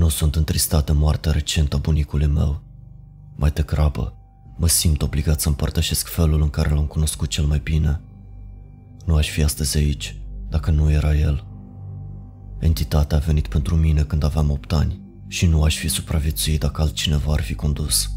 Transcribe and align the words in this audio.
Nu 0.00 0.08
sunt 0.08 0.36
întristat 0.36 0.86
de 0.86 0.92
moartea 0.92 1.32
recentă 1.32 1.76
a 1.76 1.78
bunicului 1.78 2.26
meu. 2.26 2.62
Mai 3.36 3.50
degrabă, 3.50 4.14
mă 4.56 4.68
simt 4.68 5.02
obligat 5.02 5.40
să 5.40 5.48
împărtășesc 5.48 6.08
felul 6.08 6.42
în 6.42 6.50
care 6.50 6.74
l-am 6.74 6.86
cunoscut 6.86 7.28
cel 7.28 7.44
mai 7.44 7.60
bine. 7.62 8.00
Nu 9.04 9.14
aș 9.14 9.30
fi 9.30 9.42
astăzi 9.42 9.76
aici 9.76 10.16
dacă 10.48 10.70
nu 10.70 10.90
era 10.90 11.14
el. 11.14 11.44
Entitatea 12.58 13.16
a 13.16 13.20
venit 13.20 13.46
pentru 13.46 13.76
mine 13.76 14.02
când 14.02 14.24
aveam 14.24 14.50
8 14.50 14.72
ani 14.72 15.00
și 15.26 15.46
nu 15.46 15.62
aș 15.62 15.76
fi 15.76 15.88
supraviețuit 15.88 16.60
dacă 16.60 16.80
altcineva 16.80 17.32
ar 17.32 17.40
fi 17.40 17.54
condus. 17.54 18.10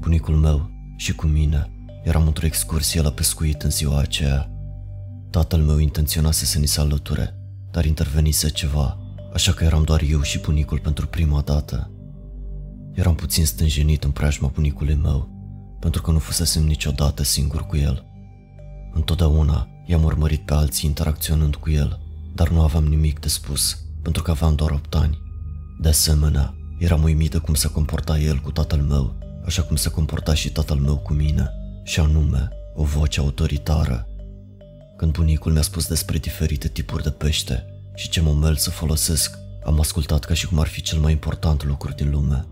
Bunicul 0.00 0.36
meu 0.36 0.70
și 0.96 1.14
cu 1.14 1.26
mine 1.26 1.70
eram 2.04 2.26
într-o 2.26 2.46
excursie 2.46 3.00
la 3.00 3.10
pescuit 3.10 3.62
în 3.62 3.70
ziua 3.70 3.98
aceea. 3.98 4.50
Tatăl 5.30 5.60
meu 5.60 5.78
intenționase 5.78 6.44
să 6.44 6.58
ni 6.58 6.66
se 6.66 6.80
alăture, 6.80 7.34
dar 7.70 7.84
intervenise 7.84 8.48
ceva, 8.48 8.98
așa 9.32 9.52
că 9.52 9.64
eram 9.64 9.82
doar 9.82 10.02
eu 10.08 10.22
și 10.22 10.38
bunicul 10.38 10.78
pentru 10.78 11.06
prima 11.06 11.40
dată. 11.40 11.90
Eram 12.92 13.14
puțin 13.14 13.46
stânjenit 13.46 14.04
în 14.04 14.10
preajma 14.10 14.50
bunicului 14.54 14.94
meu, 14.94 15.28
pentru 15.80 16.02
că 16.02 16.10
nu 16.10 16.18
fusesem 16.18 16.64
niciodată 16.64 17.22
singur 17.22 17.66
cu 17.66 17.76
el. 17.76 18.04
Întotdeauna 18.92 19.68
i-am 19.86 20.04
urmărit 20.04 20.40
pe 20.44 20.54
alții 20.54 20.88
interacționând 20.88 21.56
cu 21.56 21.70
el, 21.70 22.00
dar 22.34 22.48
nu 22.48 22.60
aveam 22.60 22.84
nimic 22.84 23.18
de 23.18 23.28
spus, 23.28 23.84
pentru 24.02 24.22
că 24.22 24.30
aveam 24.30 24.54
doar 24.54 24.70
8 24.70 24.94
ani. 24.94 25.18
De 25.80 25.88
asemenea, 25.88 26.54
eram 26.78 27.02
uimită 27.02 27.40
cum 27.40 27.54
se 27.54 27.70
comporta 27.70 28.18
el 28.18 28.38
cu 28.38 28.50
tatăl 28.50 28.80
meu, 28.80 29.14
așa 29.44 29.62
cum 29.62 29.76
se 29.76 29.90
comporta 29.90 30.34
și 30.34 30.52
tatăl 30.52 30.76
meu 30.76 30.96
cu 30.96 31.12
mine, 31.12 31.50
și 31.84 32.00
anume, 32.00 32.48
o 32.74 32.84
voce 32.84 33.20
autoritară. 33.20 34.06
Când 34.96 35.12
bunicul 35.12 35.52
mi-a 35.52 35.62
spus 35.62 35.86
despre 35.86 36.18
diferite 36.18 36.68
tipuri 36.68 37.02
de 37.02 37.10
pește 37.10 37.77
și 37.98 38.08
ce 38.08 38.20
momel 38.20 38.56
să 38.56 38.70
folosesc, 38.70 39.38
am 39.64 39.80
ascultat 39.80 40.24
ca 40.24 40.34
și 40.34 40.46
cum 40.46 40.58
ar 40.58 40.66
fi 40.66 40.80
cel 40.80 40.98
mai 40.98 41.12
important 41.12 41.64
lucru 41.64 41.92
din 41.92 42.10
lume. 42.10 42.46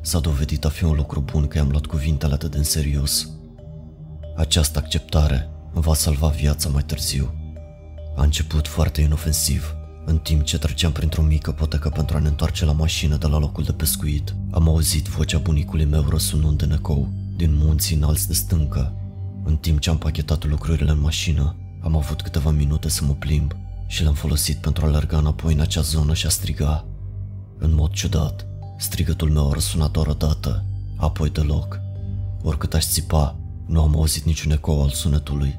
S-a 0.00 0.18
dovedit 0.18 0.64
a 0.64 0.68
fi 0.68 0.84
un 0.84 0.94
lucru 0.94 1.20
bun 1.20 1.46
că 1.46 1.58
i-am 1.58 1.68
luat 1.68 1.86
cuvintele 1.86 2.32
atât 2.32 2.50
de 2.50 2.56
în 2.56 2.62
serios. 2.62 3.28
Această 4.36 4.78
acceptare 4.78 5.48
îmi 5.72 5.82
va 5.82 5.94
salva 5.94 6.28
viața 6.28 6.68
mai 6.68 6.82
târziu. 6.82 7.34
A 8.16 8.22
început 8.22 8.68
foarte 8.68 9.00
inofensiv, 9.00 9.74
în 10.04 10.18
timp 10.18 10.42
ce 10.42 10.58
treceam 10.58 10.92
printr-o 10.92 11.22
mică 11.22 11.52
potecă 11.52 11.88
pentru 11.88 12.16
a 12.16 12.20
ne 12.20 12.28
întoarce 12.28 12.64
la 12.64 12.72
mașină 12.72 13.16
de 13.16 13.26
la 13.26 13.38
locul 13.38 13.64
de 13.64 13.72
pescuit, 13.72 14.34
am 14.50 14.68
auzit 14.68 15.06
vocea 15.06 15.38
bunicului 15.38 15.84
meu 15.84 16.08
răsunând 16.08 16.62
în 16.62 16.70
ecou, 16.70 17.08
din 17.36 17.54
munții 17.54 17.96
înalți 17.96 18.26
de 18.26 18.34
stâncă. 18.34 18.92
În 19.44 19.56
timp 19.56 19.80
ce 19.80 19.90
am 19.90 19.98
pachetat 19.98 20.44
lucrurile 20.44 20.90
în 20.90 21.00
mașină, 21.00 21.56
am 21.82 21.96
avut 21.96 22.22
câteva 22.22 22.50
minute 22.50 22.88
să 22.88 23.04
mă 23.04 23.12
plimb 23.12 23.56
și 23.86 24.02
le-am 24.02 24.14
folosit 24.14 24.56
pentru 24.56 24.84
a 24.84 24.88
alerga 24.88 25.18
înapoi 25.18 25.52
în 25.52 25.60
acea 25.60 25.80
zonă 25.80 26.14
și 26.14 26.26
a 26.26 26.28
striga. 26.28 26.84
În 27.58 27.74
mod 27.74 27.90
ciudat, 27.90 28.46
strigătul 28.78 29.30
meu 29.30 29.50
a 29.50 29.52
răsunat 29.52 29.90
doar 29.90 30.06
o 30.06 30.12
dată, 30.12 30.64
apoi 30.96 31.30
deloc. 31.30 31.80
Oricât 32.42 32.74
aș 32.74 32.84
țipa, 32.84 33.38
nu 33.66 33.82
am 33.82 33.96
auzit 33.96 34.24
niciun 34.24 34.50
ecou 34.50 34.82
al 34.82 34.88
sunetului. 34.88 35.58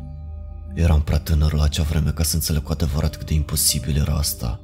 Eram 0.73 1.01
prea 1.01 1.19
tânăr 1.19 1.53
la 1.53 1.63
acea 1.63 1.83
vreme 1.83 2.09
ca 2.09 2.23
să 2.23 2.35
înțeleg 2.35 2.63
cu 2.63 2.71
adevărat 2.71 3.15
cât 3.15 3.27
de 3.27 3.33
imposibil 3.33 3.97
era 3.97 4.13
asta. 4.13 4.59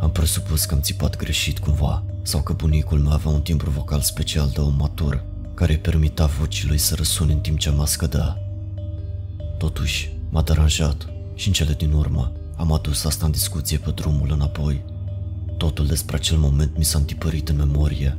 Am 0.00 0.10
presupus 0.10 0.64
că 0.64 0.74
am 0.74 0.80
țipat 0.80 1.16
greșit 1.16 1.58
cumva, 1.58 2.04
sau 2.22 2.42
că 2.42 2.52
bunicul 2.52 2.98
meu 2.98 3.12
avea 3.12 3.30
un 3.30 3.40
timbru 3.40 3.70
vocal 3.70 4.00
special 4.00 4.50
de 4.54 4.60
om 4.60 4.74
matur, 4.78 5.24
care 5.54 5.72
îi 5.72 5.78
permita 5.78 6.26
vocii 6.26 6.68
lui 6.68 6.78
să 6.78 6.94
răsune 6.94 7.32
în 7.32 7.40
timp 7.40 7.58
ce 7.58 7.70
mă 7.70 7.86
scădea. 7.86 8.36
Totuși, 9.58 10.12
m-a 10.30 10.42
deranjat 10.42 11.06
și 11.34 11.46
în 11.46 11.52
cele 11.52 11.72
din 11.72 11.92
urmă 11.92 12.32
am 12.58 12.72
adus 12.72 13.04
asta 13.04 13.26
în 13.26 13.30
discuție 13.30 13.78
pe 13.78 13.90
drumul 13.90 14.30
înapoi. 14.32 14.84
Totul 15.56 15.86
despre 15.86 16.16
acel 16.16 16.36
moment 16.36 16.76
mi 16.76 16.84
s-a 16.84 16.98
întipărit 16.98 17.48
în 17.48 17.56
memorie. 17.56 18.18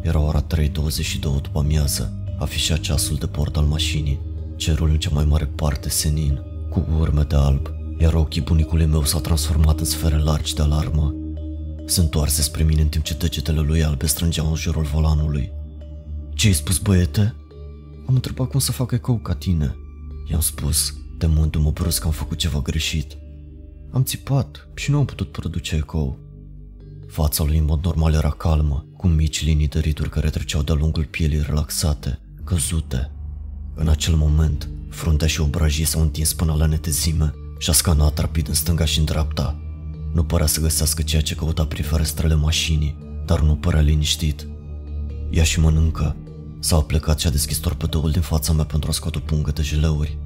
Era 0.00 0.20
ora 0.20 0.46
3.22 0.56 1.20
după 1.20 1.58
amiază, 1.58 2.12
afișa 2.38 2.76
ceasul 2.76 3.16
de 3.16 3.26
bord 3.26 3.56
al 3.56 3.64
mașinii, 3.64 4.20
cerul 4.56 4.90
în 4.90 4.98
cea 4.98 5.10
mai 5.12 5.24
mare 5.24 5.44
parte 5.44 5.88
senin, 5.88 6.40
cu 6.70 6.86
urme 6.98 7.22
de 7.22 7.36
alb, 7.36 7.70
iar 7.98 8.14
ochii 8.14 8.40
bunicului 8.40 8.86
meu 8.86 9.04
s-au 9.04 9.20
transformat 9.20 9.78
în 9.78 9.84
sfere 9.84 10.18
largi 10.18 10.54
de 10.54 10.62
alarmă. 10.62 11.14
Se 11.86 12.00
întoarse 12.00 12.42
spre 12.42 12.62
mine 12.62 12.80
în 12.80 12.88
timp 12.88 13.04
ce 13.04 13.14
degetele 13.14 13.60
lui 13.60 13.84
albe 13.84 14.06
strângeau 14.06 14.48
în 14.48 14.54
jurul 14.54 14.84
volanului. 14.84 15.52
Ce-ai 16.34 16.52
spus, 16.52 16.78
băiete? 16.78 17.34
Am 18.06 18.14
întrebat 18.14 18.48
cum 18.48 18.60
să 18.60 18.72
fac 18.72 18.92
ecou 18.92 19.16
ca 19.16 19.34
tine. 19.34 19.76
I-am 20.30 20.40
spus, 20.40 20.94
temându-mă 21.18 21.70
brusc 21.70 22.00
că 22.00 22.06
am 22.06 22.12
făcut 22.12 22.38
ceva 22.38 22.60
greșit. 22.60 23.16
Am 23.90 24.02
țipat 24.02 24.68
și 24.74 24.90
nu 24.90 24.98
am 24.98 25.04
putut 25.04 25.32
produce 25.32 25.76
ecou. 25.76 26.18
Fața 27.06 27.44
lui 27.44 27.58
în 27.58 27.64
mod 27.64 27.84
normal 27.84 28.12
era 28.14 28.30
calmă, 28.30 28.86
cu 28.96 29.06
mici 29.06 29.44
linii 29.44 29.68
de 29.68 29.78
rituri 29.78 30.10
care 30.10 30.30
treceau 30.30 30.62
de-a 30.62 30.74
lungul 30.74 31.04
pielii 31.04 31.42
relaxate, 31.42 32.20
căzute. 32.44 33.10
În 33.74 33.88
acel 33.88 34.14
moment, 34.14 34.68
fruntea 34.88 35.26
și 35.26 35.40
obrajii 35.40 35.84
s-au 35.84 36.00
întins 36.00 36.32
până 36.32 36.54
la 36.54 36.66
netezime 36.66 37.34
și 37.58 37.70
a 37.70 37.72
scanat 37.72 38.18
rapid 38.18 38.48
în 38.48 38.54
stânga 38.54 38.84
și 38.84 38.98
în 38.98 39.04
dreapta. 39.04 39.60
Nu 40.12 40.24
părea 40.24 40.46
să 40.46 40.60
găsească 40.60 41.02
ceea 41.02 41.22
ce 41.22 41.34
căuta 41.34 41.66
prin 41.66 41.84
ferestrele 41.84 42.34
mașinii, 42.34 42.96
dar 43.26 43.40
nu 43.40 43.56
părea 43.56 43.80
liniștit. 43.80 44.46
Ia 45.30 45.42
și 45.42 45.60
mănâncă. 45.60 46.16
S-a 46.60 46.80
plecat 46.80 47.20
și 47.20 47.26
a 47.26 47.30
deschis 47.30 47.58
torpedoul 47.58 48.10
din 48.10 48.20
fața 48.20 48.52
mea 48.52 48.64
pentru 48.64 48.90
a 48.90 48.92
scoate 48.92 49.18
o 49.18 49.20
pungă 49.20 49.50
de 49.50 49.62
jeleuri. 49.62 50.18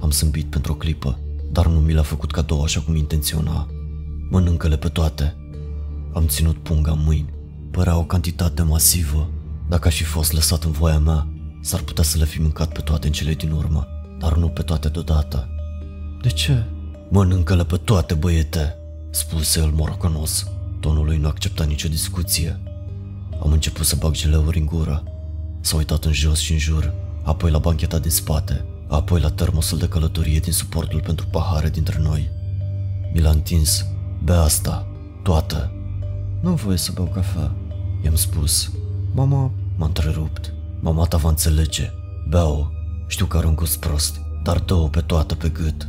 Am 0.00 0.10
zâmbit 0.10 0.46
pentru 0.46 0.72
o 0.72 0.76
clipă, 0.76 1.18
dar 1.52 1.66
nu 1.66 1.78
mi 1.80 1.92
l-a 1.92 2.02
făcut 2.02 2.30
cadou 2.30 2.62
așa 2.62 2.80
cum 2.80 2.96
intenționa. 2.96 3.68
Mănâncă-le 4.30 4.76
pe 4.76 4.88
toate. 4.88 5.36
Am 6.12 6.26
ținut 6.26 6.56
punga 6.56 6.90
în 6.90 7.02
mâini. 7.04 7.30
Părea 7.70 7.96
o 7.96 8.04
cantitate 8.04 8.62
masivă. 8.62 9.30
Dacă 9.68 9.88
aș 9.88 9.96
fi 9.96 10.04
fost 10.04 10.32
lăsat 10.32 10.64
în 10.64 10.70
voia 10.70 10.98
mea, 10.98 11.28
s-ar 11.60 11.80
putea 11.80 12.04
să 12.04 12.18
le 12.18 12.24
fi 12.24 12.40
mâncat 12.40 12.72
pe 12.72 12.80
toate 12.80 13.06
în 13.06 13.12
cele 13.12 13.34
din 13.34 13.50
urmă, 13.50 13.86
dar 14.18 14.36
nu 14.36 14.48
pe 14.48 14.62
toate 14.62 14.88
deodată. 14.88 15.48
De 16.22 16.28
ce? 16.28 16.64
Mănâncă-le 17.10 17.64
pe 17.64 17.76
toate, 17.76 18.14
băiete, 18.14 18.76
spuse 19.10 19.60
el 19.60 19.70
morocanos. 19.70 20.46
Tonul 20.80 21.04
lui 21.04 21.16
nu 21.16 21.28
accepta 21.28 21.64
nicio 21.64 21.88
discuție. 21.88 22.60
Am 23.42 23.52
început 23.52 23.86
să 23.86 23.96
bag 23.96 24.12
geleuri 24.12 24.58
în 24.58 24.66
gură. 24.66 25.02
S-a 25.60 25.76
uitat 25.76 26.04
în 26.04 26.12
jos 26.12 26.38
și 26.38 26.52
în 26.52 26.58
jur, 26.58 26.94
apoi 27.22 27.50
la 27.50 27.58
bancheta 27.58 27.98
din 27.98 28.10
spate, 28.10 28.64
apoi 28.88 29.20
la 29.20 29.30
termosul 29.30 29.78
de 29.78 29.88
călătorie 29.88 30.38
din 30.38 30.52
suportul 30.52 31.00
pentru 31.00 31.26
pahare 31.26 31.68
dintre 31.68 31.98
noi. 32.00 32.30
Mi 33.12 33.20
l-a 33.20 33.30
întins. 33.30 33.86
Bea 34.24 34.40
asta, 34.40 34.86
toată. 35.22 35.72
Nu 36.40 36.54
voie 36.54 36.76
să 36.76 36.92
beau 36.94 37.06
cafea, 37.06 37.54
i-am 38.04 38.14
spus. 38.14 38.70
Mama 39.12 39.52
m-a 39.76 39.86
întrerupt. 39.86 40.52
Mama 40.80 41.04
ta 41.04 41.16
va 41.16 41.28
înțelege. 41.28 41.90
Bea-o. 42.28 42.66
Știu 43.06 43.26
că 43.26 43.36
are 43.36 43.46
un 43.46 43.54
gust 43.54 43.78
prost, 43.78 44.20
dar 44.42 44.58
dă-o 44.58 44.88
pe 44.88 45.00
toată 45.00 45.34
pe 45.34 45.48
gât. 45.48 45.88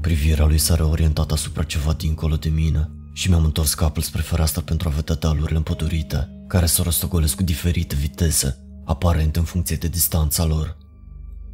Privirea 0.00 0.46
lui 0.46 0.58
s-a 0.58 0.74
reorientat 0.74 1.30
asupra 1.30 1.62
ceva 1.62 1.92
dincolo 1.92 2.36
de 2.36 2.48
mine 2.48 2.90
și 3.12 3.28
mi-am 3.28 3.44
întors 3.44 3.74
capul 3.74 4.02
spre 4.02 4.22
fereastră 4.22 4.60
pentru 4.60 4.88
a 4.88 4.92
vedea 4.92 5.14
dealurile 5.14 5.56
împădurite, 5.56 6.44
care 6.48 6.66
se 6.66 6.82
rostogolesc 6.82 7.34
cu 7.34 7.42
diferite 7.42 7.94
viteze, 7.94 8.58
aparent 8.84 9.36
în 9.36 9.42
funcție 9.42 9.76
de 9.76 9.88
distanța 9.88 10.44
lor. 10.44 10.76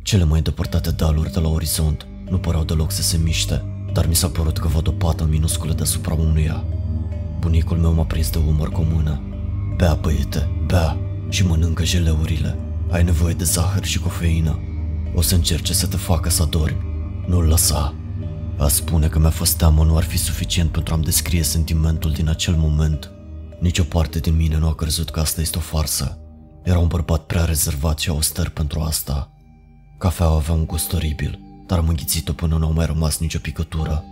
Cele 0.03 0.25
mai 0.25 0.39
îndepărtate 0.39 0.91
dealuri 0.91 1.33
de 1.33 1.41
la 1.41 1.49
orizont 1.49 2.07
nu 2.29 2.39
păreau 2.39 2.65
deloc 2.65 2.91
să 2.91 3.03
se 3.03 3.17
miște, 3.17 3.65
dar 3.93 4.07
mi 4.07 4.15
s-a 4.15 4.29
părut 4.29 4.59
că 4.59 4.69
văd 4.69 4.89
o 4.89 4.91
pată 4.91 5.25
minusculă 5.25 5.73
deasupra 5.73 6.15
unuia. 6.15 6.65
Bunicul 7.39 7.77
meu 7.77 7.93
m-a 7.93 8.05
prins 8.05 8.31
de 8.31 8.39
umăr 8.47 8.69
cu 8.69 8.81
o 8.81 8.95
mână. 8.95 9.21
Bea, 9.77 9.95
băiete, 9.95 10.49
bea 10.67 10.97
și 11.29 11.47
mănâncă 11.47 11.85
jeleurile. 11.85 12.59
Ai 12.91 13.05
nevoie 13.05 13.35
de 13.35 13.45
zahăr 13.45 13.85
și 13.85 13.99
cofeină. 13.99 14.59
O 15.15 15.23
să 15.23 15.35
încerce 15.35 15.73
să 15.73 15.87
te 15.87 15.97
facă 15.97 16.31
să 16.31 16.47
dormi. 16.51 16.79
Nu-l 17.27 17.45
lăsa. 17.45 17.95
A 18.59 18.69
spune 18.69 19.09
că 19.09 19.19
mi-a 19.19 19.31
fost 19.31 19.57
teamă 19.57 19.85
nu 19.85 19.97
ar 19.97 20.03
fi 20.03 20.19
suficient 20.19 20.71
pentru 20.71 20.95
a-mi 20.95 21.05
descrie 21.05 21.43
sentimentul 21.43 22.11
din 22.11 22.29
acel 22.29 22.55
moment. 22.57 23.11
Nici 23.61 23.79
o 23.79 23.85
parte 23.85 24.19
din 24.19 24.37
mine 24.37 24.59
nu 24.59 24.69
a 24.69 24.75
crezut 24.75 25.11
că 25.11 25.21
asta 25.21 25.41
este 25.41 25.59
o 25.59 25.61
farsă. 25.61 26.19
Era 26.63 26.79
un 26.79 26.87
bărbat 26.87 27.27
prea 27.27 27.45
rezervat 27.45 27.99
și 27.99 28.09
auster 28.09 28.49
pentru 28.49 28.81
asta. 28.81 29.31
Cafeaua 30.01 30.37
avea 30.37 30.55
un 30.55 30.67
gust 30.67 30.93
oribil, 30.93 31.39
dar 31.67 31.79
am 31.79 31.89
înghițit-o 31.89 32.33
până 32.33 32.57
nu 32.57 32.67
a 32.67 32.71
mai 32.71 32.87
rămas 32.87 33.19
nicio 33.19 33.39
picătură. 33.39 34.05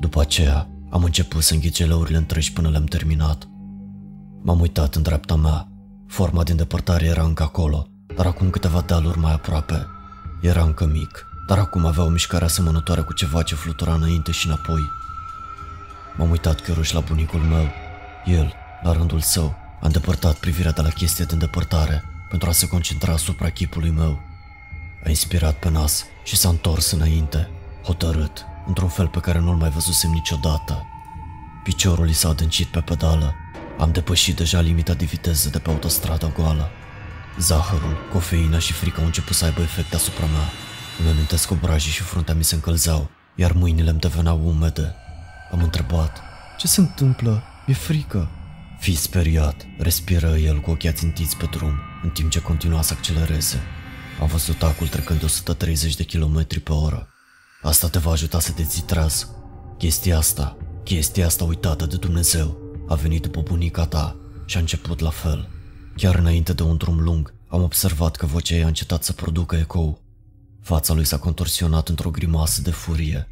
După 0.00 0.20
aceea, 0.20 0.68
am 0.90 1.04
început 1.04 1.42
să 1.42 1.54
înghit 1.54 1.74
geleurile 1.74 2.16
întregi 2.16 2.52
până 2.52 2.68
le-am 2.68 2.84
terminat. 2.84 3.48
M-am 4.42 4.60
uitat 4.60 4.94
în 4.94 5.02
dreapta 5.02 5.34
mea. 5.34 5.68
Forma 6.06 6.42
din 6.42 6.56
depărtare 6.56 7.04
era 7.04 7.22
încă 7.22 7.42
acolo, 7.42 7.88
dar 8.16 8.26
acum 8.26 8.50
câteva 8.50 8.80
dealuri 8.80 9.18
mai 9.18 9.32
aproape. 9.32 9.86
Era 10.40 10.62
încă 10.62 10.86
mic, 10.86 11.26
dar 11.46 11.58
acum 11.58 11.86
avea 11.86 12.04
o 12.04 12.08
mișcare 12.08 12.44
asemănătoare 12.44 13.00
cu 13.00 13.12
ceva 13.12 13.42
ce 13.42 13.54
flutura 13.54 13.94
înainte 13.94 14.30
și 14.30 14.46
înapoi. 14.46 14.90
M-am 16.16 16.30
uitat 16.30 16.60
chiar 16.60 16.92
la 16.92 17.00
bunicul 17.00 17.40
meu. 17.40 17.68
El, 18.24 18.52
la 18.82 18.92
rândul 18.92 19.20
său, 19.20 19.54
a 19.80 19.86
îndepărtat 19.86 20.34
privirea 20.34 20.72
de 20.72 20.82
la 20.82 20.88
chestia 20.88 21.24
de 21.24 21.32
îndepărtare 21.32 22.04
pentru 22.30 22.48
a 22.48 22.52
se 22.52 22.68
concentra 22.68 23.12
asupra 23.12 23.50
chipului 23.50 23.90
meu. 23.90 24.25
A 25.04 25.08
inspirat 25.08 25.58
pe 25.58 25.70
nas 25.70 26.04
și 26.24 26.36
s-a 26.36 26.48
întors 26.48 26.90
înainte, 26.90 27.50
hotărât, 27.84 28.44
într-un 28.66 28.88
fel 28.88 29.08
pe 29.08 29.20
care 29.20 29.38
nu-l 29.38 29.56
mai 29.56 29.70
văzusem 29.70 30.10
niciodată. 30.10 30.86
Piciorul 31.62 32.08
i 32.08 32.12
s-a 32.12 32.28
adâncit 32.28 32.66
pe 32.66 32.80
pedală, 32.80 33.34
Am 33.78 33.92
depășit 33.92 34.36
deja 34.36 34.60
limita 34.60 34.94
de 34.94 35.04
viteză 35.04 35.48
de 35.48 35.58
pe 35.58 35.70
autostrada 35.70 36.28
goală. 36.28 36.70
Zahărul, 37.38 37.96
cofeina 38.12 38.58
și 38.58 38.72
frica 38.72 38.98
au 38.98 39.04
început 39.04 39.36
să 39.36 39.44
aibă 39.44 39.60
efect 39.60 39.94
asupra 39.94 40.24
mea. 40.26 40.50
Îmi 41.00 41.08
amintesc 41.08 41.46
că 41.46 41.52
obrajii 41.52 41.92
și 41.92 42.02
fruntea 42.02 42.34
mi 42.34 42.44
se 42.44 42.54
încălzeau, 42.54 43.10
iar 43.34 43.52
mâinile 43.52 43.90
îmi 43.90 44.00
deveneau 44.00 44.40
umede. 44.46 44.94
Am 45.52 45.62
întrebat, 45.62 46.22
ce 46.58 46.66
se 46.66 46.80
întâmplă? 46.80 47.42
E 47.66 47.72
frică. 47.72 48.28
Fii 48.78 48.94
speriat, 48.94 49.66
respiră 49.78 50.36
el 50.36 50.60
cu 50.60 50.70
ochii 50.70 50.88
ațintiți 50.88 51.36
pe 51.36 51.46
drum, 51.50 51.74
în 52.02 52.10
timp 52.10 52.30
ce 52.30 52.40
continua 52.40 52.82
să 52.82 52.92
accelereze. 52.96 53.60
Am 54.20 54.26
văzut 54.26 54.62
acul 54.62 54.88
trecând 54.88 55.18
de 55.18 55.24
130 55.24 55.96
de 55.96 56.04
km 56.04 56.46
pe 56.62 56.72
oră. 56.72 57.08
Asta 57.62 57.88
te 57.88 57.98
va 57.98 58.10
ajuta 58.10 58.40
să 58.40 58.52
te 58.52 58.64
ții 58.64 58.82
tras. 58.82 59.28
Chestia 59.78 60.16
asta, 60.16 60.56
chestia 60.84 61.26
asta 61.26 61.44
uitată 61.44 61.86
de 61.86 61.96
Dumnezeu, 61.96 62.58
a 62.88 62.94
venit 62.94 63.22
după 63.22 63.40
bunica 63.40 63.86
ta 63.86 64.16
și 64.46 64.56
a 64.56 64.60
început 64.60 65.00
la 65.00 65.10
fel. 65.10 65.48
Chiar 65.96 66.14
înainte 66.14 66.52
de 66.52 66.62
un 66.62 66.76
drum 66.76 67.00
lung, 67.00 67.34
am 67.48 67.62
observat 67.62 68.16
că 68.16 68.26
vocea 68.26 68.54
ei 68.54 68.62
a 68.62 68.66
încetat 68.66 69.04
să 69.04 69.12
producă 69.12 69.56
ecou. 69.56 70.02
Fața 70.62 70.94
lui 70.94 71.04
s-a 71.04 71.18
contorsionat 71.18 71.88
într-o 71.88 72.10
grimasă 72.10 72.62
de 72.62 72.70
furie. 72.70 73.28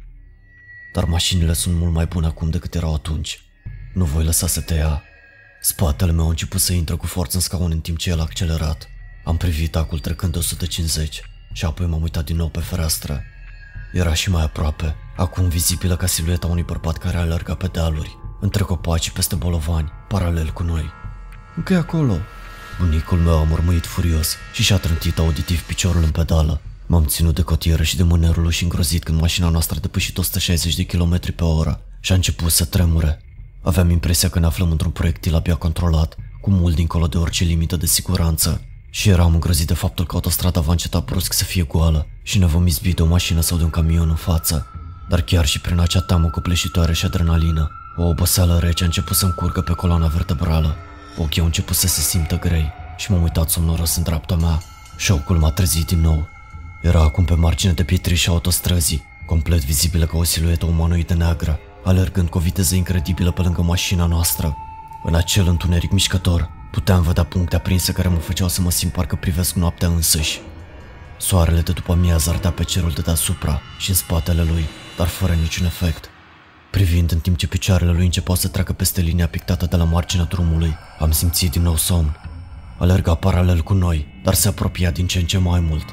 Dar 0.93 1.03
mașinile 1.05 1.53
sunt 1.53 1.75
mult 1.75 1.93
mai 1.93 2.05
bune 2.05 2.25
acum 2.25 2.49
decât 2.49 2.75
erau 2.75 2.93
atunci. 2.93 3.39
Nu 3.93 4.05
voi 4.05 4.23
lăsa 4.23 4.47
să 4.47 4.61
te 4.61 4.73
ia. 4.73 5.03
Spatele 5.61 6.11
meu 6.11 6.25
a 6.25 6.29
început 6.29 6.61
să 6.61 6.73
intre 6.73 6.95
cu 6.95 7.05
forță 7.05 7.35
în 7.35 7.41
scaun 7.41 7.71
în 7.71 7.79
timp 7.79 7.97
ce 7.97 8.09
el 8.09 8.19
a 8.19 8.21
accelerat. 8.21 8.89
Am 9.25 9.37
privit 9.37 9.75
acul 9.75 9.99
trecând 9.99 10.31
de 10.31 10.37
150 10.37 11.21
și 11.51 11.65
apoi 11.65 11.85
m-am 11.85 12.01
uitat 12.01 12.25
din 12.25 12.35
nou 12.35 12.47
pe 12.47 12.59
fereastră. 12.59 13.23
Era 13.93 14.13
și 14.13 14.29
mai 14.29 14.43
aproape, 14.43 14.95
acum 15.15 15.47
vizibilă 15.47 15.95
ca 15.95 16.05
silueta 16.05 16.47
unui 16.47 16.63
bărbat 16.63 16.97
care 16.97 17.17
alerga 17.17 17.55
pe 17.55 17.67
dealuri, 17.67 18.17
între 18.39 18.63
copaci 18.63 19.09
peste 19.09 19.35
bolovani, 19.35 19.91
paralel 20.07 20.49
cu 20.49 20.63
noi. 20.63 20.85
Încă 21.55 21.73
e 21.73 21.77
acolo. 21.77 22.17
Bunicul 22.79 23.17
meu 23.17 23.37
a 23.37 23.43
murmuit 23.43 23.85
furios 23.85 24.35
și 24.53 24.63
și-a 24.63 24.77
trântit 24.77 25.17
auditiv 25.17 25.61
piciorul 25.61 26.03
în 26.03 26.11
pedală. 26.11 26.61
M-am 26.85 27.05
ținut 27.05 27.35
de 27.35 27.41
cotieră 27.41 27.83
și 27.83 27.97
de 27.97 28.03
mânerul 28.03 28.51
și 28.51 28.63
îngrozit 28.63 29.03
când 29.03 29.19
mașina 29.19 29.49
noastră 29.49 29.75
a 29.77 29.81
depășit 29.81 30.17
160 30.17 30.75
de 30.75 30.85
km 30.85 31.35
pe 31.35 31.43
oră 31.43 31.81
și 31.99 32.11
a 32.11 32.15
început 32.15 32.51
să 32.51 32.65
tremure. 32.65 33.21
Aveam 33.61 33.89
impresia 33.89 34.29
că 34.29 34.39
ne 34.39 34.45
aflăm 34.45 34.71
într-un 34.71 34.91
proiectil 34.91 35.35
abia 35.35 35.55
controlat, 35.55 36.15
cu 36.41 36.49
mult 36.49 36.75
dincolo 36.75 37.07
de 37.07 37.17
orice 37.17 37.43
limită 37.43 37.75
de 37.75 37.85
siguranță. 37.85 38.61
Și 38.95 39.09
eram 39.09 39.33
îngrozit 39.33 39.67
de 39.67 39.73
faptul 39.73 40.05
că 40.05 40.15
autostrada 40.15 40.59
va 40.59 40.71
înceta 40.71 40.99
brusc 40.99 41.33
să 41.33 41.43
fie 41.43 41.63
goală 41.63 42.07
și 42.23 42.37
ne 42.37 42.45
vom 42.45 42.67
izbi 42.67 42.93
de 42.93 43.01
o 43.01 43.05
mașină 43.05 43.41
sau 43.41 43.57
de 43.57 43.63
un 43.63 43.69
camion 43.69 44.09
în 44.09 44.15
față. 44.15 44.67
Dar 45.09 45.21
chiar 45.21 45.45
și 45.45 45.59
prin 45.61 45.79
acea 45.79 46.01
teamă 46.01 46.29
copleșitoare 46.29 46.93
și 46.93 47.05
adrenalină, 47.05 47.71
o 47.95 48.03
oboseală 48.03 48.59
rece 48.59 48.83
a 48.83 48.85
început 48.85 49.15
să-mi 49.15 49.33
curgă 49.33 49.61
pe 49.61 49.73
coloana 49.73 50.07
vertebrală. 50.07 50.75
Ochii 51.17 51.39
au 51.39 51.45
început 51.45 51.75
să 51.75 51.87
se 51.87 52.01
simtă 52.01 52.37
grei 52.39 52.71
și 52.97 53.11
m-am 53.11 53.21
uitat 53.21 53.49
somnoros 53.49 53.95
în 53.95 54.03
dreapta 54.03 54.35
mea. 54.35 54.61
Șocul 54.97 55.37
m-a 55.37 55.51
trezit 55.51 55.87
din 55.87 55.99
nou. 55.99 56.27
Era 56.81 57.01
acum 57.01 57.25
pe 57.25 57.33
margine 57.33 57.73
de 57.73 57.83
pietri 57.83 58.15
și 58.15 58.29
autostrăzii, 58.29 59.03
complet 59.25 59.65
vizibilă 59.65 60.05
ca 60.05 60.17
o 60.17 60.23
siluetă 60.23 60.65
umanoidă 60.65 61.13
neagră, 61.13 61.59
alergând 61.83 62.29
cu 62.29 62.37
o 62.37 62.41
viteză 62.41 62.75
incredibilă 62.75 63.31
pe 63.31 63.41
lângă 63.41 63.61
mașina 63.61 64.05
noastră. 64.05 64.57
În 65.03 65.15
acel 65.15 65.47
întuneric 65.47 65.91
mișcător, 65.91 66.49
puteam 66.71 67.01
vedea 67.01 67.23
puncte 67.23 67.55
aprinse 67.55 67.91
care 67.91 68.07
mă 68.07 68.17
făceau 68.17 68.47
să 68.47 68.61
mă 68.61 68.71
simt 68.71 68.91
parcă 68.91 69.15
privesc 69.15 69.53
noaptea 69.53 69.87
însăși. 69.87 70.41
Soarele 71.17 71.61
de 71.61 71.71
după 71.71 71.91
amiază 71.91 72.29
ardea 72.29 72.51
pe 72.51 72.63
cerul 72.63 72.91
de 72.91 73.01
deasupra 73.01 73.61
și 73.77 73.89
în 73.89 73.95
spatele 73.95 74.43
lui, 74.43 74.65
dar 74.97 75.07
fără 75.07 75.33
niciun 75.33 75.65
efect. 75.65 76.09
Privind 76.71 77.11
în 77.11 77.19
timp 77.19 77.37
ce 77.37 77.47
picioarele 77.47 77.91
lui 77.91 78.05
începeau 78.05 78.37
să 78.37 78.47
treacă 78.47 78.73
peste 78.73 79.01
linia 79.01 79.27
pictată 79.27 79.65
de 79.65 79.75
la 79.75 79.83
marginea 79.83 80.25
drumului, 80.25 80.75
am 80.99 81.11
simțit 81.11 81.51
din 81.51 81.61
nou 81.61 81.75
somn. 81.75 82.17
Alerga 82.77 83.15
paralel 83.15 83.61
cu 83.61 83.73
noi, 83.73 84.07
dar 84.23 84.33
se 84.33 84.47
apropia 84.47 84.91
din 84.91 85.07
ce 85.07 85.19
în 85.19 85.25
ce 85.25 85.37
mai 85.37 85.59
mult. 85.59 85.85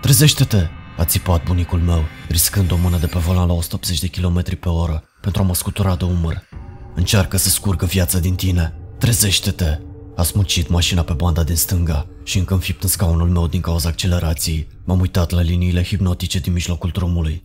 Trezește-te! 0.00 0.66
a 0.96 1.04
țipat 1.04 1.44
bunicul 1.44 1.78
meu, 1.78 2.04
riscând 2.28 2.72
o 2.72 2.76
mână 2.76 2.98
de 2.98 3.06
pe 3.06 3.18
volan 3.18 3.46
la 3.46 3.52
180 3.52 4.00
de 4.00 4.08
km 4.08 4.58
pe 4.58 4.68
oră 4.68 5.04
pentru 5.20 5.42
a 5.42 5.44
mă 5.44 5.54
scutura 5.54 5.96
de 5.96 6.04
umăr. 6.04 6.42
Încearcă 6.94 7.36
să 7.36 7.48
scurgă 7.48 7.86
viața 7.86 8.18
din 8.18 8.34
tine. 8.34 8.74
Trezește-te! 8.98 9.91
A 10.16 10.22
smucit 10.22 10.68
mașina 10.68 11.02
pe 11.02 11.12
banda 11.12 11.42
din 11.42 11.56
stânga 11.56 12.06
și 12.24 12.38
încă 12.38 12.54
înfipt 12.54 12.82
în 12.82 12.88
scaunul 12.88 13.28
meu 13.28 13.46
din 13.46 13.60
cauza 13.60 13.88
accelerației, 13.88 14.68
m-am 14.84 15.00
uitat 15.00 15.30
la 15.30 15.40
liniile 15.40 15.82
hipnotice 15.82 16.38
din 16.38 16.52
mijlocul 16.52 16.90
drumului. 16.90 17.42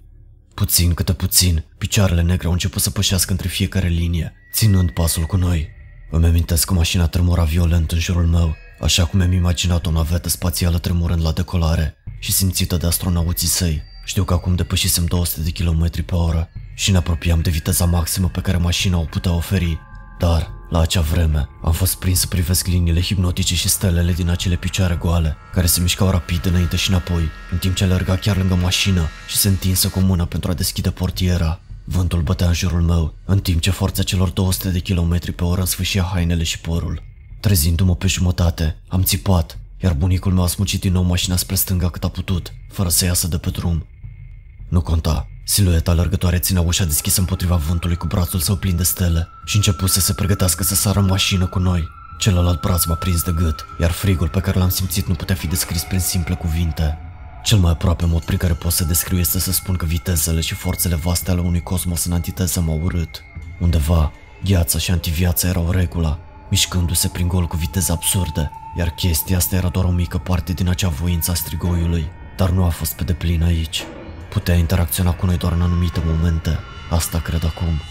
Puțin 0.54 0.94
câte 0.94 1.14
puțin, 1.14 1.66
picioarele 1.78 2.22
negre 2.22 2.46
au 2.48 2.52
început 2.52 2.82
să 2.82 2.90
pășească 2.90 3.32
între 3.32 3.48
fiecare 3.48 3.88
linie, 3.88 4.34
ținând 4.54 4.92
pasul 4.92 5.24
cu 5.24 5.36
noi. 5.36 5.70
Îmi 6.12 6.26
amintesc 6.26 6.66
că 6.66 6.74
mașina 6.74 7.08
tremura 7.08 7.44
violent 7.44 7.92
în 7.92 8.00
jurul 8.00 8.26
meu, 8.26 8.56
așa 8.80 9.06
cum 9.06 9.20
mi-am 9.20 9.32
imaginat 9.32 9.86
o 9.86 9.92
navetă 9.92 10.30
spațială 10.30 10.78
tremurând 10.78 11.24
la 11.24 11.32
decolare 11.32 11.96
și 12.20 12.32
simțită 12.32 12.78
de 12.78 12.86
astronauții 12.86 13.48
săi. 13.48 13.82
Știu 14.06 14.24
că 14.24 14.34
acum 14.34 14.56
depășisem 14.56 15.06
200 15.06 15.42
de 15.42 15.64
km 15.64 16.06
pe 16.06 16.16
oră 16.16 16.50
și 16.76 16.92
ne 16.92 16.98
apropiam 16.98 17.42
de 17.42 17.50
viteza 17.50 17.86
maximă 17.86 18.28
pe 18.28 18.42
care 18.42 18.58
mașina 18.58 18.98
o 18.98 19.04
putea 19.04 19.34
oferi, 19.34 19.80
dar, 20.20 20.52
la 20.70 20.80
acea 20.80 21.02
vreme, 21.02 21.50
am 21.64 21.72
fost 21.72 21.96
prins 21.96 22.20
să 22.20 22.28
privesc 22.28 22.68
liniile 22.68 23.02
hipnotice 23.02 23.56
și 23.56 23.70
stelele 23.70 24.14
din 24.14 24.30
acele 24.30 24.56
picioare 24.56 24.96
goale, 24.96 25.36
care 25.54 25.66
se 25.66 25.82
mișcau 25.82 26.10
rapid 26.10 26.46
înainte 26.46 26.76
și 26.76 26.90
înapoi, 26.90 27.30
în 27.52 27.58
timp 27.58 27.76
ce 27.76 27.84
alerga 27.84 28.16
chiar 28.16 28.38
lângă 28.38 28.56
mașină 28.56 29.08
și 29.28 29.36
se 29.36 29.48
întinsă 29.48 29.88
cu 29.88 30.00
mâna 30.00 30.26
pentru 30.26 30.52
a 30.52 30.54
deschide 30.54 30.92
portiera. 30.92 31.60
Vântul 31.84 32.22
bătea 32.22 32.48
în 32.48 32.54
jurul 32.54 32.82
meu, 32.82 33.14
în 33.26 33.40
timp 33.40 33.62
ce 33.62 33.72
forța 33.72 34.04
celor 34.04 34.30
200 34.30 34.70
de 34.70 34.80
km 34.80 35.34
pe 35.36 35.44
oră 35.44 35.60
însfâșia 35.60 36.10
hainele 36.14 36.44
și 36.44 36.60
părul. 36.60 37.04
Trezindu-mă 37.40 37.96
pe 37.96 38.08
jumătate, 38.08 38.78
am 38.88 39.04
țipat, 39.04 39.58
iar 39.82 39.94
bunicul 39.94 40.34
meu 40.34 40.44
a 40.44 40.48
smucit 40.48 40.82
din 40.82 40.92
nou 40.92 41.04
mașina 41.04 41.36
spre 41.36 41.56
stânga 41.56 41.90
cât 41.90 42.04
a 42.04 42.08
putut, 42.08 42.54
fără 42.72 42.90
să 42.90 43.06
iasă 43.06 43.28
de 43.28 43.38
pe 43.38 43.50
drum. 43.50 43.86
Nu 44.68 44.82
conta, 44.82 45.28
Silueta 45.50 45.92
alergătoare 45.92 46.40
ținea 46.40 46.62
ușa 46.62 46.84
deschisă 46.84 47.20
împotriva 47.20 47.56
vântului 47.56 47.96
cu 47.96 48.06
brațul 48.06 48.40
său 48.40 48.56
plin 48.56 48.76
de 48.76 48.84
stele 48.84 49.28
și 49.46 49.56
început 49.56 49.90
să 49.90 50.00
se 50.00 50.14
pregătească 50.14 50.64
să 50.64 50.76
sară 50.76 51.00
în 51.00 51.06
mașină 51.06 51.46
cu 51.46 51.60
noi. 51.60 51.88
Celălalt 52.18 52.62
braț 52.62 52.86
m-a 52.86 52.96
prins 52.96 53.24
de 53.24 53.32
gât, 53.32 53.66
iar 53.80 53.92
frigul 53.92 54.28
pe 54.28 54.40
care 54.40 54.60
l-am 54.60 54.70
simțit 54.70 55.08
nu 55.08 55.14
putea 55.14 55.36
fi 55.36 55.48
descris 55.48 55.84
prin 55.84 56.00
simple 56.00 56.36
cuvinte. 56.36 56.98
Cel 57.44 57.58
mai 57.58 57.72
aproape 57.72 58.06
mod 58.06 58.24
prin 58.24 58.38
care 58.38 58.54
pot 58.54 58.72
să 58.72 58.84
descriu 58.84 59.18
este 59.18 59.40
să 59.40 59.52
spun 59.52 59.76
că 59.76 59.86
vitezele 59.86 60.42
și 60.42 60.54
forțele 60.54 60.96
vaste 60.96 61.32
ale 61.32 61.42
unui 61.42 61.62
cosmos 61.62 62.06
în 62.06 62.12
antiteză 62.12 62.62
m-au 62.62 62.80
urât. 62.84 63.22
Undeva, 63.60 64.12
gheața 64.44 64.78
și 64.78 64.92
antiviața 64.92 65.48
erau 65.48 65.72
regula, 65.72 66.20
mișcându-se 66.50 67.08
prin 67.08 67.28
gol 67.28 67.46
cu 67.46 67.58
viteze 67.58 67.92
absurde, 67.92 68.52
iar 68.78 68.90
chestia 68.90 69.38
asta 69.38 69.56
era 69.56 69.68
doar 69.68 69.86
o 69.86 69.92
mică 69.92 70.18
parte 70.18 70.54
din 70.54 70.68
acea 70.70 70.90
voință 70.90 71.32
a 71.32 71.34
strigoiului, 71.34 72.06
dar 72.38 72.50
nu 72.50 72.64
a 72.64 72.70
fost 72.70 72.94
pe 72.94 73.04
deplin 73.04 73.44
aici. 73.44 73.84
Putea 74.30 74.56
interacționa 74.56 75.14
cu 75.14 75.26
noi 75.26 75.38
doar 75.38 75.52
în 75.52 75.62
anumite 75.62 76.02
momente, 76.06 76.60
asta 76.90 77.20
cred 77.20 77.44
acum. 77.44 77.82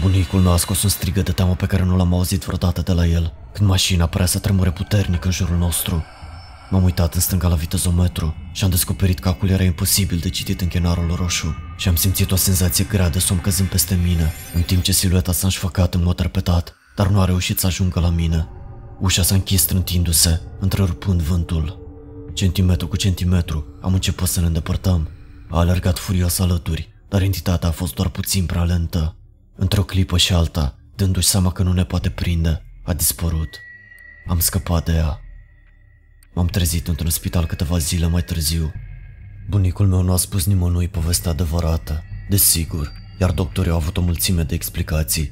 Bunicul 0.00 0.40
meu 0.40 0.52
a 0.52 0.56
scos 0.56 0.82
un 0.82 0.88
strigă 0.88 1.22
de 1.22 1.32
teamă 1.32 1.54
pe 1.54 1.66
care 1.66 1.84
nu 1.84 1.96
l-am 1.96 2.14
auzit 2.14 2.44
vreodată 2.44 2.80
de 2.80 2.92
la 2.92 3.06
el, 3.06 3.32
când 3.52 3.68
mașina 3.68 4.06
părea 4.06 4.26
să 4.26 4.38
tremure 4.38 4.70
puternic 4.70 5.24
în 5.24 5.30
jurul 5.30 5.56
nostru. 5.56 6.04
M-am 6.70 6.82
uitat 6.82 7.14
în 7.14 7.20
stânga 7.20 7.48
la 7.48 7.54
vitezometru 7.54 8.34
și 8.52 8.64
am 8.64 8.70
descoperit 8.70 9.18
că 9.18 9.28
acul 9.28 9.48
era 9.48 9.62
imposibil 9.62 10.18
de 10.18 10.28
citit 10.28 10.60
în 10.60 10.68
chenarul 10.68 11.14
roșu 11.14 11.56
și 11.76 11.88
am 11.88 11.96
simțit 11.96 12.30
o 12.30 12.36
senzație 12.36 12.84
grea 12.84 13.08
de 13.08 13.18
somn 13.18 13.40
căzând 13.40 13.68
peste 13.68 13.98
mine, 14.04 14.32
în 14.54 14.62
timp 14.62 14.82
ce 14.82 14.92
silueta 14.92 15.32
s-a 15.32 15.46
înșfăcat 15.46 15.94
în 15.94 16.02
mod 16.02 16.18
repetat, 16.18 16.76
dar 16.96 17.06
nu 17.08 17.20
a 17.20 17.24
reușit 17.24 17.58
să 17.58 17.66
ajungă 17.66 18.00
la 18.00 18.10
mine. 18.10 18.48
Ușa 18.98 19.22
s-a 19.22 19.34
închis 19.34 19.60
strântindu-se, 19.60 20.40
întrerupând 20.58 21.20
vântul. 21.20 21.78
Centimetru 22.34 22.88
cu 22.88 22.96
centimetru 22.96 23.66
am 23.80 23.92
început 23.92 24.28
să 24.28 24.40
ne 24.40 24.46
îndepărtăm 24.46 25.08
a 25.50 25.58
alergat 25.58 25.98
furios 25.98 26.38
alături, 26.38 26.92
dar 27.08 27.22
entitatea 27.22 27.68
a 27.68 27.72
fost 27.72 27.94
doar 27.94 28.08
puțin 28.08 28.46
prea 28.46 28.64
lentă. 28.64 29.16
Într-o 29.56 29.82
clipă 29.82 30.16
și 30.16 30.32
alta, 30.32 30.78
dându-și 30.94 31.28
seama 31.28 31.52
că 31.52 31.62
nu 31.62 31.72
ne 31.72 31.84
poate 31.84 32.10
prinde, 32.10 32.64
a 32.84 32.92
dispărut. 32.92 33.60
Am 34.26 34.38
scăpat 34.38 34.84
de 34.84 34.92
ea. 34.92 35.20
M-am 36.34 36.46
trezit 36.46 36.88
într-un 36.88 37.10
spital 37.10 37.46
câteva 37.46 37.78
zile 37.78 38.06
mai 38.06 38.22
târziu. 38.22 38.72
Bunicul 39.48 39.86
meu 39.86 40.02
nu 40.02 40.12
a 40.12 40.16
spus 40.16 40.46
nimănui 40.46 40.88
povestea 40.88 41.30
adevărată, 41.30 42.02
desigur, 42.28 42.92
iar 43.20 43.30
doctorii 43.30 43.70
au 43.70 43.76
avut 43.76 43.96
o 43.96 44.00
mulțime 44.00 44.42
de 44.42 44.54
explicații. 44.54 45.30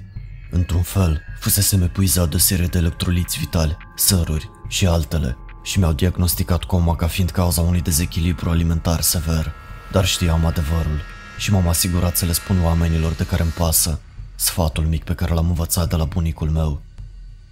Într-un 0.50 0.82
fel, 0.82 1.20
fusesem 1.40 1.82
epuizat 1.82 2.28
de 2.28 2.36
o 2.36 2.38
serie 2.38 2.66
de 2.66 2.78
electroliți 2.78 3.38
vitali, 3.38 3.76
săruri 3.96 4.50
și 4.68 4.86
altele 4.86 5.36
și 5.62 5.78
mi-au 5.78 5.92
diagnosticat 5.92 6.64
coma 6.64 6.96
ca 6.96 7.06
fiind 7.06 7.30
cauza 7.30 7.60
unui 7.60 7.80
dezechilibru 7.80 8.50
alimentar 8.50 9.00
sever. 9.00 9.52
Dar 9.92 10.06
știam 10.06 10.44
adevărul 10.44 11.00
și 11.38 11.52
m-am 11.52 11.68
asigurat 11.68 12.16
să 12.16 12.24
le 12.24 12.32
spun 12.32 12.62
oamenilor 12.62 13.12
de 13.12 13.26
care 13.26 13.42
îmi 13.42 13.52
pasă 13.52 14.00
sfatul 14.34 14.84
mic 14.84 15.04
pe 15.04 15.14
care 15.14 15.34
l-am 15.34 15.48
învățat 15.48 15.88
de 15.88 15.96
la 15.96 16.04
bunicul 16.04 16.50
meu. 16.50 16.82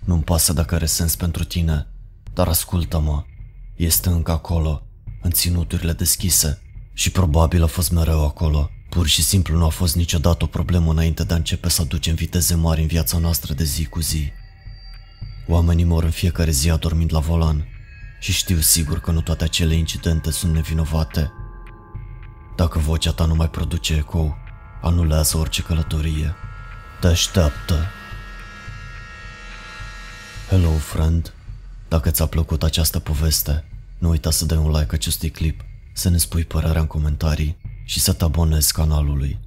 Nu-mi 0.05 0.23
pasă 0.23 0.53
dacă 0.53 0.75
are 0.75 0.87
sens 0.87 1.17
pentru 1.17 1.45
tine, 1.45 1.87
dar 2.35 2.49
ascultă-mă, 2.49 3.25
este 3.77 4.09
încă 4.09 4.31
acolo, 4.31 4.87
în 5.23 5.31
ținuturile 5.31 5.93
deschise 5.93 6.63
și 6.93 7.11
probabil 7.11 7.63
a 7.63 7.67
fost 7.67 7.91
mereu 7.91 8.25
acolo. 8.25 8.71
Pur 8.89 9.07
și 9.07 9.23
simplu 9.23 9.57
nu 9.57 9.65
a 9.65 9.69
fost 9.69 9.97
niciodată 9.97 10.45
o 10.45 10.47
problemă 10.47 10.91
înainte 10.91 11.25
de 11.25 11.33
a 11.33 11.37
începe 11.37 11.69
să 11.69 11.83
aducem 11.83 12.15
viteze 12.15 12.55
mari 12.55 12.81
în 12.81 12.87
viața 12.87 13.19
noastră 13.19 13.55
de 13.55 13.65
zi 13.65 13.85
cu 13.85 14.01
zi. 14.01 14.33
Oamenii 15.49 15.85
mor 15.85 16.05
în 16.05 16.11
fiecare 16.11 16.51
zi 16.51 16.71
adormind 16.71 17.13
la 17.13 17.19
volan 17.19 17.67
și 18.21 18.33
știu 18.33 18.61
sigur 18.61 19.01
că 19.01 19.11
nu 19.11 19.21
toate 19.21 19.45
acele 19.45 19.75
incidente 19.75 20.31
sunt 20.31 20.55
nevinovate. 20.55 21.33
Dacă 22.57 22.79
vocea 22.79 23.13
ta 23.13 23.25
nu 23.25 23.35
mai 23.35 23.51
produce 23.51 23.95
ecou, 23.95 24.37
anulează 24.83 25.37
orice 25.37 25.63
călătorie. 25.63 26.35
Te 27.01 27.07
așteaptă. 27.07 27.87
Hello, 30.49 30.71
friend. 30.71 31.33
Dacă 31.89 32.11
ți-a 32.11 32.27
plăcut 32.27 32.63
această 32.63 32.99
poveste, 32.99 33.65
nu 33.99 34.09
uita 34.09 34.31
să 34.31 34.45
dai 34.45 34.57
un 34.57 34.71
like 34.71 34.95
acestui 34.95 35.31
clip, 35.31 35.61
să 35.93 36.09
ne 36.09 36.17
spui 36.17 36.45
părerea 36.45 36.81
în 36.81 36.87
comentarii 36.87 37.57
și 37.85 38.01
să 38.01 38.13
te 38.13 38.25
abonezi 38.25 38.73
canalului. 38.73 39.39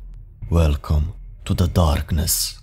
Welcome 0.50 1.06
to 1.44 1.54
the 1.54 1.66
darkness. 1.66 2.59